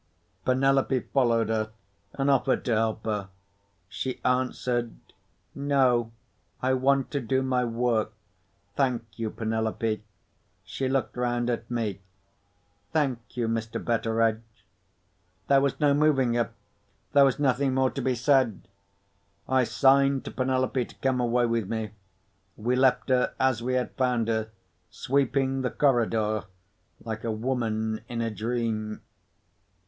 Penelope 0.45 1.01
followed 1.13 1.49
her, 1.49 1.73
and 2.13 2.27
offered 2.31 2.65
to 2.65 2.73
help 2.73 3.05
her. 3.05 3.29
She 3.87 4.19
answered, 4.25 4.95
"No. 5.53 6.11
I 6.59 6.73
want 6.73 7.11
to 7.11 7.19
do 7.21 7.43
my 7.43 7.63
work. 7.65 8.13
Thank 8.75 9.03
you, 9.19 9.29
Penelope." 9.29 10.01
She 10.63 10.89
looked 10.89 11.15
round 11.15 11.51
at 11.51 11.69
me. 11.69 12.01
"Thank 12.91 13.37
you, 13.37 13.47
Mr. 13.47 13.79
Betteredge." 13.79 14.41
There 15.47 15.61
was 15.61 15.79
no 15.79 15.93
moving 15.93 16.33
her—there 16.33 17.23
was 17.25 17.37
nothing 17.37 17.75
more 17.75 17.91
to 17.91 18.01
be 18.01 18.15
said. 18.15 18.67
I 19.47 19.63
signed 19.65 20.25
to 20.25 20.31
Penelope 20.31 20.83
to 20.83 20.95
come 20.95 21.19
away 21.21 21.45
with 21.45 21.69
me. 21.69 21.91
We 22.57 22.75
left 22.75 23.09
her, 23.09 23.35
as 23.39 23.61
we 23.61 23.75
had 23.75 23.91
found 23.97 24.29
her, 24.29 24.49
sweeping 24.89 25.61
the 25.61 25.69
corridor, 25.69 26.45
like 27.03 27.23
a 27.23 27.29
woman 27.31 28.01
in 28.09 28.21
a 28.21 28.31
dream. 28.31 29.01